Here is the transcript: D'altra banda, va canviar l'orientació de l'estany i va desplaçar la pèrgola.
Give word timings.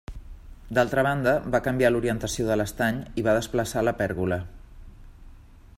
D'altra 0.77 1.03
banda, 1.07 1.33
va 1.55 1.61
canviar 1.67 1.91
l'orientació 1.93 2.47
de 2.47 2.57
l'estany 2.59 2.97
i 3.23 3.27
va 3.29 3.35
desplaçar 3.41 3.83
la 3.85 3.97
pèrgola. 4.03 4.41